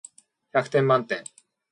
[0.51, 1.23] 百点満点